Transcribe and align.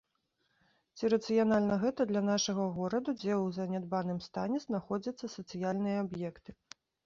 Ці 0.95 1.11
рацыянальна 1.13 1.75
гэта 1.83 2.07
для 2.13 2.23
нашага 2.31 2.65
гораду, 2.79 3.09
дзе 3.21 3.33
ў 3.43 3.53
занядбаным 3.61 4.19
стане 4.31 4.57
знаходзяцца 4.67 5.25
сацыяльныя 5.37 5.97
аб'екты. 6.09 6.61